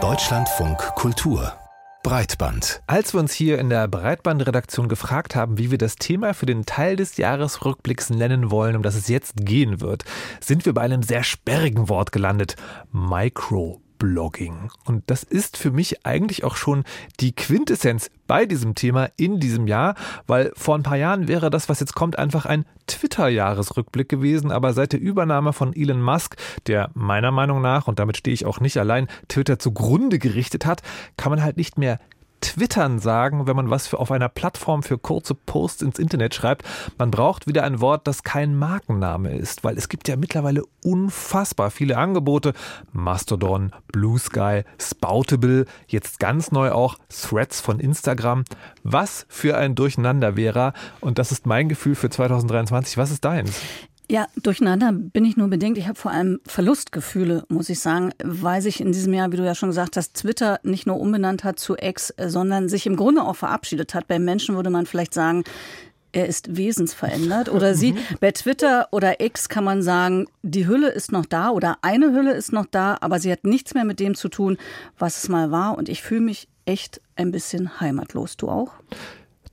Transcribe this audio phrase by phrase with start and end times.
[0.00, 1.52] Deutschlandfunk Kultur
[2.04, 2.80] Breitband.
[2.86, 6.64] Als wir uns hier in der Breitbandredaktion gefragt haben, wie wir das Thema für den
[6.64, 10.04] Teil des Jahresrückblicks nennen wollen, um das es jetzt gehen wird,
[10.38, 12.54] sind wir bei einem sehr sperrigen Wort gelandet.
[12.92, 14.70] Micro Blogging.
[14.84, 16.84] Und das ist für mich eigentlich auch schon
[17.20, 19.94] die Quintessenz bei diesem Thema in diesem Jahr,
[20.26, 24.52] weil vor ein paar Jahren wäre das, was jetzt kommt, einfach ein Twitter-Jahresrückblick gewesen.
[24.52, 28.46] Aber seit der Übernahme von Elon Musk, der meiner Meinung nach, und damit stehe ich
[28.46, 30.82] auch nicht allein, Twitter zugrunde gerichtet hat,
[31.16, 31.98] kann man halt nicht mehr
[32.40, 36.64] Twittern sagen, wenn man was für auf einer Plattform für kurze Posts ins Internet schreibt.
[36.98, 41.70] Man braucht wieder ein Wort, das kein Markenname ist, weil es gibt ja mittlerweile unfassbar
[41.70, 42.52] viele Angebote.
[42.92, 48.44] Mastodon, Blue Sky, Spoutable, jetzt ganz neu auch Threads von Instagram.
[48.82, 50.72] Was für ein Durcheinander wäre.
[51.00, 52.96] Und das ist mein Gefühl für 2023.
[52.96, 53.60] Was ist deins?
[54.10, 55.76] Ja, durcheinander bin ich nur bedingt.
[55.76, 59.44] Ich habe vor allem Verlustgefühle, muss ich sagen, weil sich in diesem Jahr, wie du
[59.44, 63.22] ja schon gesagt hast, Twitter nicht nur umbenannt hat zu X, sondern sich im Grunde
[63.22, 64.08] auch verabschiedet hat.
[64.08, 65.44] Bei Menschen würde man vielleicht sagen,
[66.12, 67.92] er ist wesensverändert oder sie.
[67.92, 67.98] Mhm.
[68.20, 72.32] Bei Twitter oder X kann man sagen, die Hülle ist noch da oder eine Hülle
[72.32, 74.56] ist noch da, aber sie hat nichts mehr mit dem zu tun,
[74.98, 75.76] was es mal war.
[75.76, 78.38] Und ich fühle mich echt ein bisschen heimatlos.
[78.38, 78.72] Du auch?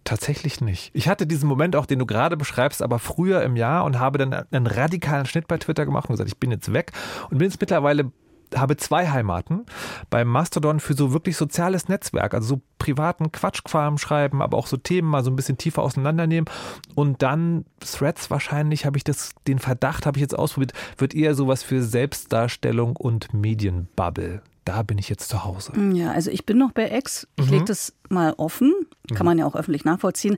[0.06, 0.92] Tatsächlich nicht.
[0.94, 4.20] Ich hatte diesen Moment auch, den du gerade beschreibst, aber früher im Jahr und habe
[4.20, 6.92] dann einen radikalen Schnitt bei Twitter gemacht und gesagt, ich bin jetzt weg
[7.30, 8.12] und bin jetzt mittlerweile
[8.54, 9.66] habe zwei Heimaten.
[10.12, 14.78] Beim Mastodon für so wirklich soziales Netzwerk, also so privaten Quatschquarm schreiben, aber auch so
[14.78, 16.50] Themen mal so ein bisschen tiefer auseinandernehmen.
[16.94, 21.34] Und dann Threads wahrscheinlich, habe ich das, den Verdacht habe ich jetzt ausprobiert, wird eher
[21.34, 25.74] sowas für Selbstdarstellung und Medienbubble da bin ich jetzt zu Hause.
[25.94, 27.28] Ja, also ich bin noch bei Ex.
[27.36, 27.52] Ich mhm.
[27.52, 28.74] lege das mal offen.
[29.14, 30.38] Kann man ja auch öffentlich nachvollziehen.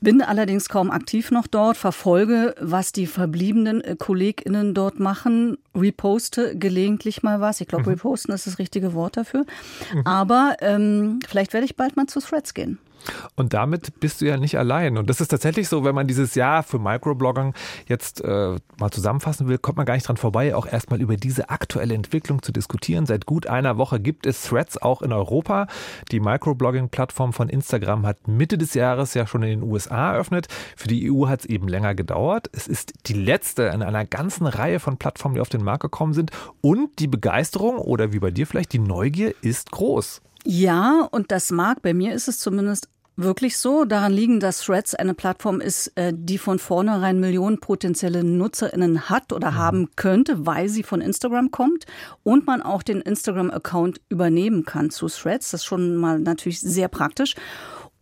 [0.00, 6.58] Bin allerdings kaum aktiv noch dort, verfolge, was die verbliebenen äh, KollegInnen dort machen, reposte
[6.58, 7.60] gelegentlich mal was.
[7.60, 7.90] Ich glaube, mhm.
[7.90, 9.46] reposten ist das richtige Wort dafür.
[9.94, 10.02] Mhm.
[10.04, 12.78] Aber ähm, vielleicht werde ich bald mal zu Threads gehen.
[13.36, 14.96] Und damit bist du ja nicht allein.
[14.96, 17.54] Und das ist tatsächlich so, wenn man dieses Jahr für Microblogging
[17.86, 21.50] jetzt äh, mal zusammenfassen will, kommt man gar nicht dran vorbei, auch erstmal über diese
[21.50, 23.06] aktuelle Entwicklung zu diskutieren.
[23.06, 25.66] Seit gut einer Woche gibt es Threads auch in Europa.
[26.10, 30.48] Die Microblogging-Plattform von Instagram hat Mitte des Jahres ja schon in den USA eröffnet.
[30.76, 32.48] Für die EU hat es eben länger gedauert.
[32.52, 36.14] Es ist die letzte in einer ganzen Reihe von Plattformen, die auf den Markt gekommen
[36.14, 36.30] sind.
[36.60, 40.20] Und die Begeisterung oder wie bei dir vielleicht die Neugier ist groß.
[40.46, 43.84] Ja, und das mag, bei mir ist es zumindest wirklich so.
[43.84, 49.32] Daran liegen, dass Threads eine Plattform ist, äh, die von vornherein Millionen potenzielle NutzerInnen hat
[49.32, 49.56] oder mhm.
[49.56, 51.86] haben könnte, weil sie von Instagram kommt
[52.22, 55.52] und man auch den Instagram-Account übernehmen kann zu Threads.
[55.52, 57.34] Das ist schon mal natürlich sehr praktisch.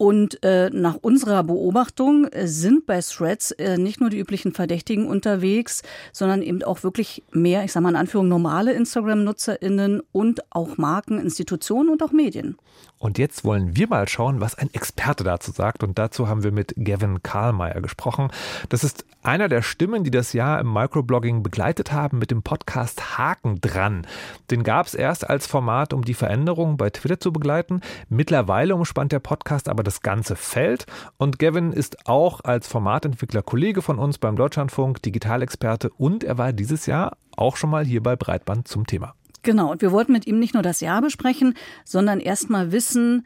[0.03, 5.07] Und äh, nach unserer Beobachtung äh, sind bei Threads äh, nicht nur die üblichen Verdächtigen
[5.07, 10.77] unterwegs, sondern eben auch wirklich mehr, ich sage mal in Anführung, normale Instagram-NutzerInnen und auch
[10.77, 12.57] Marken, Institutionen und auch Medien.
[13.03, 15.83] Und jetzt wollen wir mal schauen, was ein Experte dazu sagt.
[15.83, 18.31] Und dazu haben wir mit Gavin Karlmeier gesprochen.
[18.69, 23.19] Das ist einer der Stimmen, die das Jahr im Microblogging begleitet haben mit dem Podcast
[23.19, 24.07] Haken dran.
[24.53, 27.81] Den gab es erst als Format, um die Veränderungen bei Twitter zu begleiten.
[28.09, 30.87] Mittlerweile umspannt der Podcast aber das ganze Feld.
[31.19, 36.53] Und Gavin ist auch als Formatentwickler Kollege von uns beim Deutschlandfunk, Digitalexperte und er war
[36.53, 39.15] dieses Jahr auch schon mal hier bei Breitband zum Thema.
[39.43, 41.55] Genau, und wir wollten mit ihm nicht nur das Jahr besprechen,
[41.85, 43.25] sondern erst mal wissen,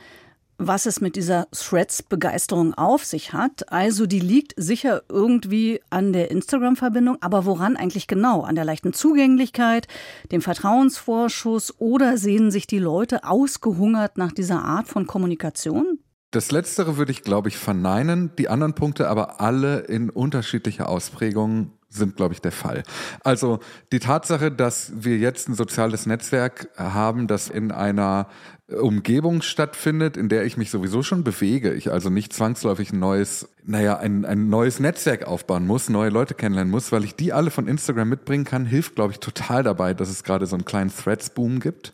[0.58, 3.70] was es mit dieser Threads-Begeisterung auf sich hat.
[3.70, 8.42] Also die liegt sicher irgendwie an der Instagram-Verbindung, aber woran eigentlich genau?
[8.42, 9.86] An der leichten Zugänglichkeit,
[10.32, 15.98] dem Vertrauensvorschuss oder sehen sich die Leute ausgehungert nach dieser Art von Kommunikation?
[16.36, 18.30] Das Letztere würde ich, glaube ich, verneinen.
[18.36, 22.82] Die anderen Punkte aber alle in unterschiedlicher Ausprägung sind, glaube ich, der Fall.
[23.24, 23.60] Also
[23.92, 28.28] die Tatsache, dass wir jetzt ein soziales Netzwerk haben, das in einer
[28.68, 33.48] Umgebung stattfindet, in der ich mich sowieso schon bewege, ich also nicht zwangsläufig ein neues,
[33.64, 37.52] naja, ein, ein neues Netzwerk aufbauen muss, neue Leute kennenlernen muss, weil ich die alle
[37.52, 40.90] von Instagram mitbringen kann, hilft, glaube ich, total dabei, dass es gerade so einen kleinen
[40.90, 41.92] Threads-Boom gibt.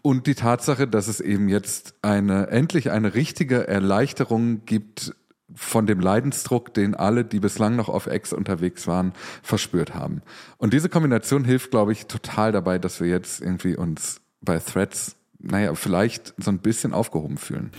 [0.00, 5.14] Und die Tatsache, dass es eben jetzt eine, endlich eine richtige Erleichterung gibt,
[5.54, 9.12] von dem Leidensdruck, den alle, die bislang noch auf X unterwegs waren,
[9.42, 10.22] verspürt haben.
[10.56, 15.16] Und diese Kombination hilft, glaube ich, total dabei, dass wir jetzt irgendwie uns bei Threads
[15.46, 17.70] naja, vielleicht so ein bisschen aufgehoben fühlen.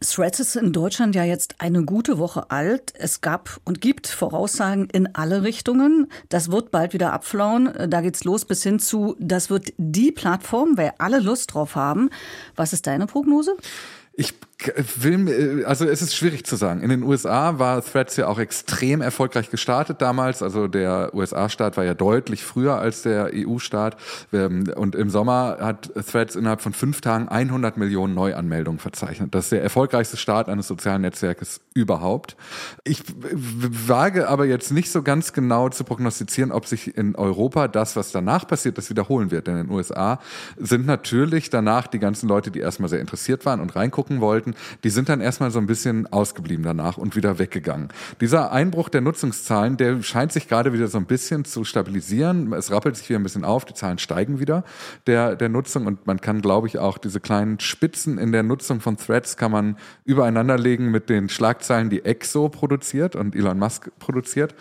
[0.00, 2.92] Threads ist in Deutschland ja jetzt eine gute Woche alt.
[2.96, 6.06] Es gab und gibt Voraussagen in alle Richtungen.
[6.28, 7.72] Das wird bald wieder abflauen.
[7.88, 12.10] Da geht's los bis hin zu, das wird die Plattform, weil alle Lust drauf haben.
[12.54, 13.56] Was ist deine Prognose?
[14.12, 14.34] Ich
[14.96, 16.82] will, also es ist schwierig zu sagen.
[16.82, 20.42] In den USA war Threads ja auch extrem erfolgreich gestartet damals.
[20.42, 23.96] Also der USA-Staat war ja deutlich früher als der EU-Staat.
[24.32, 29.32] Ähm, und im Sommer hat Threads innerhalb von fünf Tagen 100 Millionen Neuanmeldungen verzeichnet.
[29.34, 32.36] Das ist der erfolgreichste Start eines sozialen Netzwerkes überhaupt.
[32.82, 37.94] Ich wage aber jetzt nicht so ganz genau zu prognostizieren, ob sich in Europa das,
[37.94, 39.46] was danach passiert, das wiederholen wird.
[39.46, 40.18] Denn in den USA
[40.56, 44.54] sind natürlich danach die ganzen Leute, die erstmal sehr interessiert waren und reingucken wollten, wollten,
[44.84, 47.88] die sind dann erstmal so ein bisschen ausgeblieben danach und wieder weggegangen.
[48.20, 52.52] Dieser Einbruch der Nutzungszahlen, der scheint sich gerade wieder so ein bisschen zu stabilisieren.
[52.52, 54.64] Es rappelt sich wieder ein bisschen auf, die Zahlen steigen wieder
[55.06, 58.80] der, der Nutzung und man kann, glaube ich, auch diese kleinen Spitzen in der Nutzung
[58.80, 63.90] von Threads kann man übereinander legen mit den Schlagzeilen, die Exo produziert und Elon Musk
[63.98, 64.54] produziert.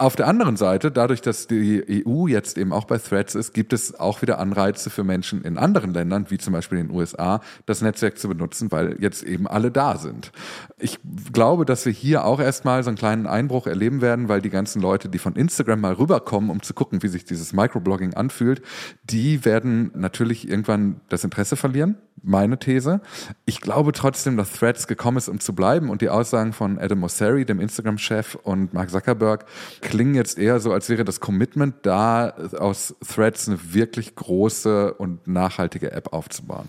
[0.00, 3.72] Auf der anderen Seite, dadurch, dass die EU jetzt eben auch bei Threads ist, gibt
[3.72, 7.40] es auch wieder Anreize für Menschen in anderen Ländern, wie zum Beispiel in den USA,
[7.66, 10.30] das Netzwerk zu benutzen, weil jetzt eben alle da sind.
[10.78, 11.00] Ich
[11.32, 14.80] glaube, dass wir hier auch erstmal so einen kleinen Einbruch erleben werden, weil die ganzen
[14.80, 18.62] Leute, die von Instagram mal rüberkommen, um zu gucken, wie sich dieses Microblogging anfühlt,
[19.02, 23.00] die werden natürlich irgendwann das Interesse verlieren meine These.
[23.44, 27.00] Ich glaube trotzdem, dass Threads gekommen ist, um zu bleiben und die Aussagen von Adam
[27.00, 29.44] Mosseri, dem Instagram-Chef, und Mark Zuckerberg
[29.88, 35.26] klingen jetzt eher so, als wäre das Commitment da, aus Threads eine wirklich große und
[35.26, 36.68] nachhaltige App aufzubauen.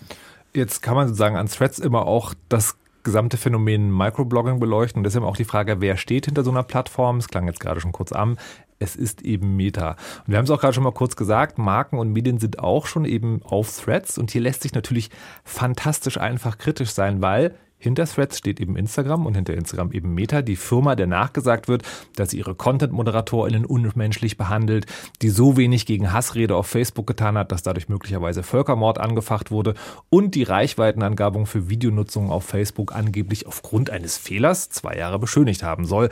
[0.54, 5.24] Jetzt kann man sozusagen an Threads immer auch das gesamte Phänomen Microblogging beleuchten und deshalb
[5.24, 7.18] auch die Frage, wer steht hinter so einer Plattform?
[7.18, 8.36] Es klang jetzt gerade schon kurz an
[8.80, 9.90] es ist eben Meta.
[9.90, 12.86] Und wir haben es auch gerade schon mal kurz gesagt, Marken und Medien sind auch
[12.86, 15.10] schon eben auf Threads und hier lässt sich natürlich
[15.44, 20.42] fantastisch einfach kritisch sein, weil hinter Threads steht eben Instagram und hinter Instagram eben Meta,
[20.42, 21.82] die Firma, der nachgesagt wird,
[22.14, 24.86] dass sie ihre Content-ModeratorInnen unmenschlich behandelt,
[25.22, 29.74] die so wenig gegen Hassrede auf Facebook getan hat, dass dadurch möglicherweise Völkermord angefacht wurde
[30.10, 35.86] und die Reichweitenangabung für Videonutzung auf Facebook angeblich aufgrund eines Fehlers zwei Jahre beschönigt haben
[35.86, 36.10] soll.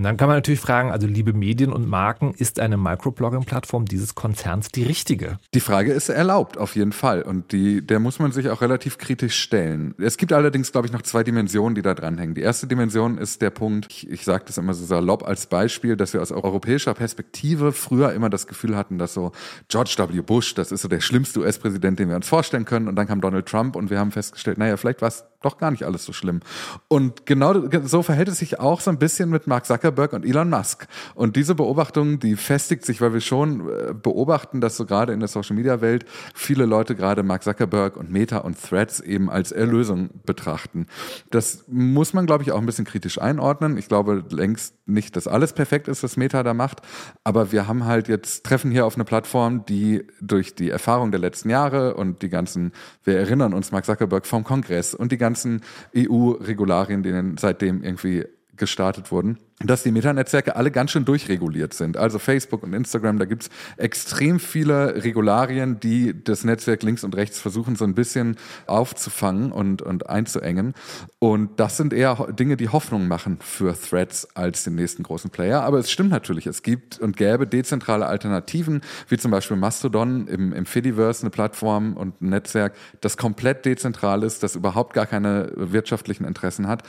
[0.00, 4.14] Und dann kann man natürlich fragen, also liebe Medien und Marken, ist eine Microblogging-Plattform dieses
[4.14, 5.38] Konzerns die richtige?
[5.52, 7.20] Die Frage ist erlaubt, auf jeden Fall.
[7.20, 9.94] Und die, der muss man sich auch relativ kritisch stellen.
[9.98, 12.34] Es gibt allerdings, glaube ich, noch zwei Dimensionen, die da dranhängen.
[12.34, 15.96] Die erste Dimension ist der Punkt, ich, ich sage das immer so salopp als Beispiel,
[15.96, 19.32] dass wir aus europäischer Perspektive früher immer das Gefühl hatten, dass so
[19.68, 20.22] George W.
[20.22, 22.88] Bush, das ist so der schlimmste US-Präsident, den wir uns vorstellen können.
[22.88, 25.70] Und dann kam Donald Trump und wir haben festgestellt, naja, vielleicht war es doch gar
[25.70, 26.40] nicht alles so schlimm.
[26.88, 30.50] Und genau so verhält es sich auch so ein bisschen mit Mark Zuckerberg und Elon
[30.50, 30.86] Musk.
[31.14, 35.20] Und diese Beobachtung, die festigt sich, weil wir schon äh, beobachten, dass so gerade in
[35.20, 36.04] der Social Media Welt
[36.34, 40.86] viele Leute gerade Mark Zuckerberg und Meta und Threads eben als Erlösung betrachten.
[41.30, 43.76] Das muss man, glaube ich, auch ein bisschen kritisch einordnen.
[43.76, 46.80] Ich glaube längst nicht, dass alles perfekt ist, was Meta da macht.
[47.24, 51.20] Aber wir haben halt jetzt treffen hier auf eine Plattform, die durch die Erfahrung der
[51.20, 52.72] letzten Jahre und die ganzen,
[53.04, 55.62] wir erinnern uns Mark Zuckerberg vom Kongress und die ganzen
[55.96, 58.24] EU-Regularien, die seitdem irgendwie
[58.56, 61.98] gestartet wurden, dass die Metanetzwerke alle ganz schön durchreguliert sind.
[61.98, 67.38] Also Facebook und Instagram, da gibt's extrem viele Regularien, die das Netzwerk links und rechts
[67.38, 68.36] versuchen so ein bisschen
[68.66, 70.72] aufzufangen und, und einzuengen.
[71.18, 75.62] Und das sind eher Dinge, die Hoffnung machen für Threads als den nächsten großen Player.
[75.62, 80.54] Aber es stimmt natürlich, es gibt und gäbe dezentrale Alternativen, wie zum Beispiel Mastodon im,
[80.54, 85.52] im Fediverse, eine Plattform und ein Netzwerk, das komplett dezentral ist, das überhaupt gar keine
[85.54, 86.82] wirtschaftlichen Interessen hat.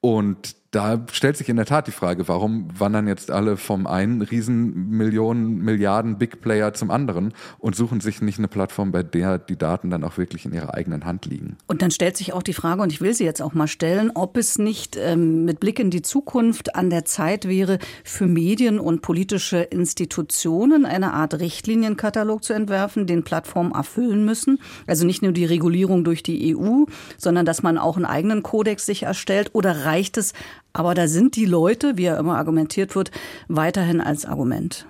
[0.00, 4.22] Und da stellt sich in der Tat die Frage, warum wandern jetzt alle vom einen
[4.22, 9.56] riesen Milliarden Big Player zum anderen und suchen sich nicht eine Plattform, bei der die
[9.56, 11.56] Daten dann auch wirklich in ihrer eigenen Hand liegen.
[11.66, 14.10] Und dann stellt sich auch die Frage, und ich will sie jetzt auch mal stellen,
[14.14, 18.78] ob es nicht ähm, mit Blick in die Zukunft an der Zeit wäre, für Medien
[18.78, 24.58] und politische Institutionen eine Art Richtlinienkatalog zu entwerfen, den Plattformen erfüllen müssen.
[24.86, 26.84] Also nicht nur die Regulierung durch die EU,
[27.16, 30.32] sondern dass man auch einen eigenen Kodex sich erstellt oder reicht es,
[30.74, 33.10] aber da sind die Leute, wie ja immer argumentiert wird,
[33.48, 34.86] weiterhin als Argument.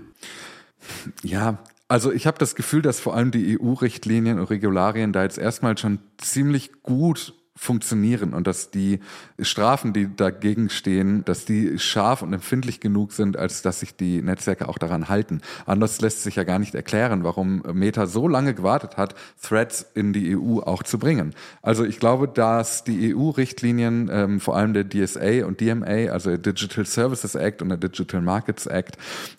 [1.23, 5.39] Ja, also ich habe das Gefühl, dass vor allem die EU-Richtlinien und Regularien da jetzt
[5.39, 8.99] erstmal schon ziemlich gut funktionieren und dass die
[9.39, 14.23] Strafen, die dagegen stehen, dass die scharf und empfindlich genug sind, als dass sich die
[14.23, 15.41] Netzwerke auch daran halten.
[15.65, 20.13] Anders lässt sich ja gar nicht erklären, warum Meta so lange gewartet hat, Threads in
[20.13, 21.35] die EU auch zu bringen.
[21.63, 26.39] Also ich glaube, dass die EU-Richtlinien, ähm, vor allem der DSA und DMA, also der
[26.39, 28.99] Digital Services Act und der Digital Markets Act,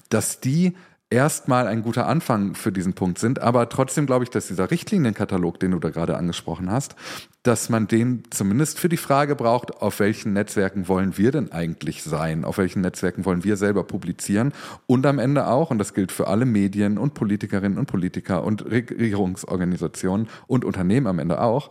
[0.10, 0.74] dass die
[1.10, 3.40] erstmal ein guter Anfang für diesen Punkt sind.
[3.40, 6.96] Aber trotzdem glaube ich, dass dieser Richtlinienkatalog, den du da gerade angesprochen hast,
[7.44, 12.04] dass man den zumindest für die Frage braucht, auf welchen Netzwerken wollen wir denn eigentlich
[12.04, 12.44] sein?
[12.44, 14.52] Auf welchen Netzwerken wollen wir selber publizieren?
[14.88, 18.66] Und am Ende auch, und das gilt für alle Medien und Politikerinnen und Politiker und
[18.66, 21.70] Regierungsorganisationen und Unternehmen am Ende auch,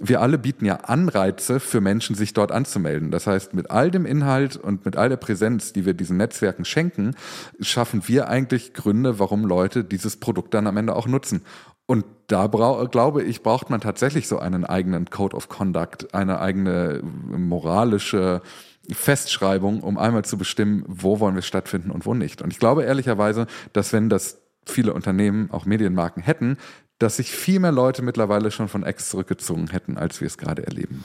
[0.00, 3.10] wir alle bieten ja Anreize für Menschen, sich dort anzumelden.
[3.10, 6.64] Das heißt, mit all dem Inhalt und mit all der Präsenz, die wir diesen Netzwerken
[6.64, 7.14] schenken,
[7.60, 11.42] schaffen wir eigentlich Gründe, warum Leute dieses Produkt dann am Ende auch nutzen.
[11.86, 17.02] Und da glaube ich, braucht man tatsächlich so einen eigenen Code of Conduct, eine eigene
[17.02, 18.42] moralische
[18.90, 22.42] Festschreibung, um einmal zu bestimmen, wo wollen wir stattfinden und wo nicht.
[22.42, 26.56] Und ich glaube ehrlicherweise, dass wenn das viele Unternehmen, auch Medienmarken hätten,
[27.00, 30.64] dass sich viel mehr Leute mittlerweile schon von X zurückgezogen hätten, als wir es gerade
[30.64, 31.02] erleben.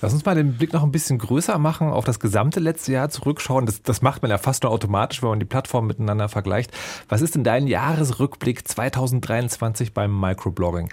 [0.00, 3.10] Lass uns mal den Blick noch ein bisschen größer machen, auf das gesamte letzte Jahr
[3.10, 3.66] zurückschauen.
[3.66, 6.70] Das, das macht man ja fast nur automatisch, wenn man die Plattformen miteinander vergleicht.
[7.08, 10.88] Was ist denn dein Jahresrückblick 2023 beim Microblogging?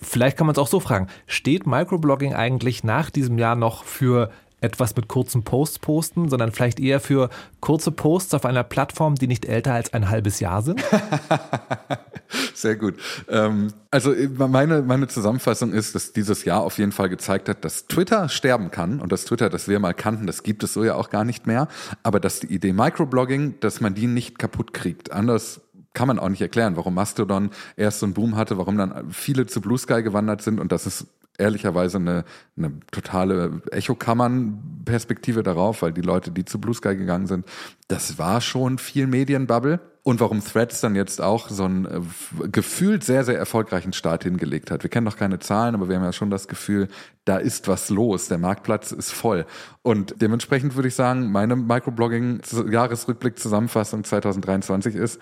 [0.00, 1.08] Vielleicht kann man es auch so fragen.
[1.26, 4.30] Steht Microblogging eigentlich nach diesem Jahr noch für
[4.60, 7.28] etwas mit kurzen Posts posten, sondern vielleicht eher für
[7.60, 10.82] kurze Posts auf einer Plattform, die nicht älter als ein halbes Jahr sind?
[12.60, 12.94] Sehr gut.
[13.28, 17.64] Ähm, also äh, meine, meine Zusammenfassung ist, dass dieses Jahr auf jeden Fall gezeigt hat,
[17.64, 20.84] dass Twitter sterben kann und das Twitter, das wir mal kannten, das gibt es so
[20.84, 21.68] ja auch gar nicht mehr.
[22.02, 25.10] Aber dass die Idee Microblogging, dass man die nicht kaputt kriegt.
[25.10, 25.62] Anders
[25.94, 29.46] kann man auch nicht erklären, warum Mastodon erst so einen Boom hatte, warum dann viele
[29.46, 31.06] zu Blue Sky gewandert sind und dass es
[31.40, 32.24] ehrlicherweise eine,
[32.56, 37.46] eine totale Echokammern-Perspektive darauf, weil die Leute, die zu Blue Sky gegangen sind,
[37.88, 39.80] das war schon viel Medienbubble.
[40.02, 42.00] Und warum Threads dann jetzt auch so einen äh,
[42.48, 44.82] gefühlt sehr, sehr erfolgreichen Start hingelegt hat.
[44.82, 46.88] Wir kennen noch keine Zahlen, aber wir haben ja schon das Gefühl,
[47.26, 48.28] da ist was los.
[48.28, 49.44] Der Marktplatz ist voll.
[49.82, 55.20] Und dementsprechend würde ich sagen, meine Microblogging-Jahresrückblick-Zusammenfassung 2023 ist,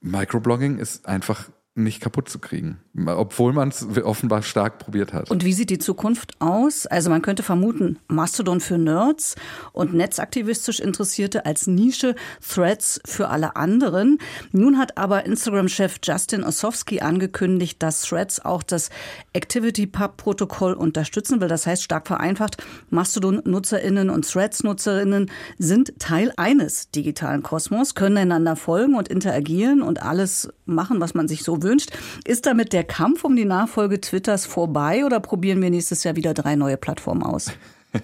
[0.00, 1.44] Microblogging ist einfach
[1.84, 5.30] nicht kaputt zu kriegen, obwohl man es offenbar stark probiert hat.
[5.30, 6.86] Und wie sieht die Zukunft aus?
[6.86, 9.36] Also man könnte vermuten, Mastodon für Nerds
[9.72, 12.14] und netzaktivistisch Interessierte als Nische,
[12.46, 14.18] Threads für alle anderen.
[14.52, 18.90] Nun hat aber Instagram-Chef Justin Osowski angekündigt, dass Threads auch das
[19.38, 21.48] ActivityPub-Protokoll unterstützen will.
[21.48, 28.96] Das heißt, stark vereinfacht, Mastodon-NutzerInnen und Threads-NutzerInnen sind Teil eines digitalen Kosmos, können einander folgen
[28.96, 31.90] und interagieren und alles machen, was man sich so wünscht.
[32.24, 36.34] Ist damit der Kampf um die Nachfolge Twitters vorbei oder probieren wir nächstes Jahr wieder
[36.34, 37.52] drei neue Plattformen aus?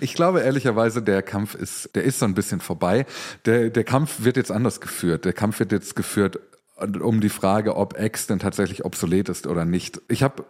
[0.00, 3.06] Ich glaube ehrlicherweise, der Kampf ist, der ist so ein bisschen vorbei.
[3.46, 5.24] Der, der Kampf wird jetzt anders geführt.
[5.24, 6.38] Der Kampf wird jetzt geführt
[6.82, 10.00] um die Frage, ob X denn tatsächlich obsolet ist oder nicht.
[10.08, 10.44] Ich habe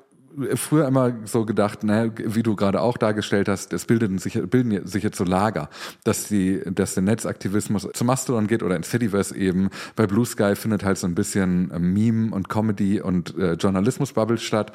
[0.54, 4.86] früher immer so gedacht, ne, wie du gerade auch dargestellt hast, es bilden sich, bilden
[4.86, 5.68] sich jetzt so Lager,
[6.04, 9.70] dass die, dass der Netzaktivismus zu Mastodon geht oder ins Cityverse eben.
[9.96, 14.38] Bei Blue Sky findet halt so ein bisschen äh, Meme und Comedy und äh, Journalismus-Bubble
[14.38, 14.72] statt.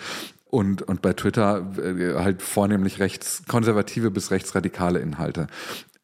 [0.49, 5.47] Und, und bei Twitter äh, halt vornehmlich rechtskonservative bis rechtsradikale Inhalte.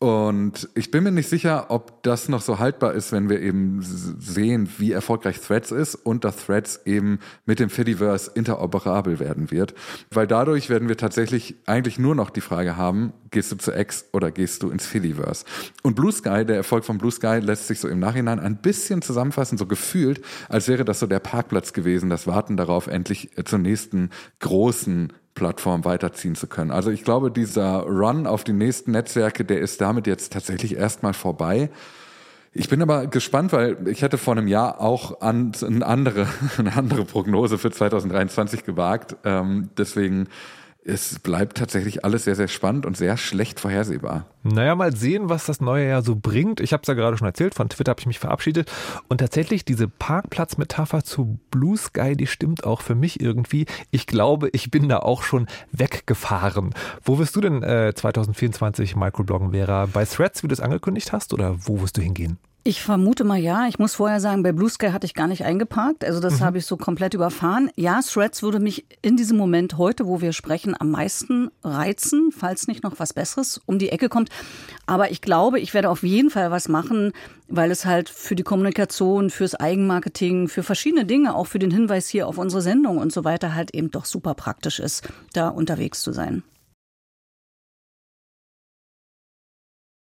[0.03, 3.79] Und ich bin mir nicht sicher, ob das noch so haltbar ist, wenn wir eben
[3.81, 9.73] sehen, wie erfolgreich Threads ist und dass Threads eben mit dem Fediverse interoperabel werden wird.
[10.11, 14.09] Weil dadurch werden wir tatsächlich eigentlich nur noch die Frage haben, gehst du zu X
[14.11, 15.45] oder gehst du ins Fediverse?
[15.83, 19.01] Und Blue Sky, der Erfolg von Blue Sky lässt sich so im Nachhinein ein bisschen
[19.01, 23.59] zusammenfassen, so gefühlt, als wäre das so der Parkplatz gewesen, das Warten darauf, endlich zur
[23.59, 24.09] nächsten
[24.41, 26.71] großen Plattform weiterziehen zu können.
[26.71, 31.13] Also ich glaube, dieser Run auf die nächsten Netzwerke, der ist damit jetzt tatsächlich erstmal
[31.13, 31.69] vorbei.
[32.55, 36.75] Ich bin aber gespannt, weil ich hätte vor einem Jahr auch an, eine, andere, eine
[36.75, 39.15] andere Prognose für 2023 gewagt.
[39.23, 40.27] Ähm, deswegen
[40.85, 44.25] es bleibt tatsächlich alles sehr, sehr spannend und sehr schlecht vorhersehbar.
[44.43, 46.59] Naja, mal sehen, was das neue Jahr so bringt.
[46.59, 48.69] Ich habe es ja gerade schon erzählt, von Twitter habe ich mich verabschiedet.
[49.07, 53.65] Und tatsächlich, diese Parkplatzmetapher zu Blue Sky, die stimmt auch für mich irgendwie.
[53.91, 56.73] Ich glaube, ich bin da auch schon weggefahren.
[57.03, 59.85] Wo wirst du denn äh, 2024 Microbloggen, Vera?
[59.85, 62.37] Bei Threads, wie du es angekündigt hast, oder wo wirst du hingehen?
[62.65, 63.67] Ich vermute mal ja.
[63.67, 66.05] Ich muss vorher sagen, bei Blue Sky hatte ich gar nicht eingeparkt.
[66.05, 66.45] Also das mhm.
[66.45, 67.69] habe ich so komplett überfahren.
[67.75, 72.67] Ja, Threads würde mich in diesem Moment heute, wo wir sprechen, am meisten reizen, falls
[72.67, 74.29] nicht noch was Besseres um die Ecke kommt.
[74.85, 77.11] Aber ich glaube, ich werde auf jeden Fall was machen,
[77.49, 82.07] weil es halt für die Kommunikation, fürs Eigenmarketing, für verschiedene Dinge, auch für den Hinweis
[82.07, 86.01] hier auf unsere Sendung und so weiter halt eben doch super praktisch ist, da unterwegs
[86.01, 86.43] zu sein.